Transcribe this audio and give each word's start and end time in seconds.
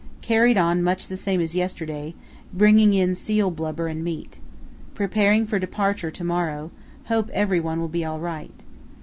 Carried 0.23 0.57
on 0.57 0.81
much 0.81 1.07
the 1.09 1.15
same 1.15 1.39
as 1.39 1.53
yesterday, 1.55 2.15
bringing 2.51 2.95
in 2.95 3.13
seal 3.13 3.51
blubber 3.51 3.85
and 3.85 4.03
meat. 4.03 4.39
Preparing 4.95 5.45
for 5.45 5.59
departure 5.59 6.09
to 6.09 6.23
morrow; 6.23 6.71
hope 7.05 7.29
every 7.35 7.59
one 7.59 7.79
will 7.79 7.87
be 7.87 8.03
all 8.03 8.19
right. 8.19 8.55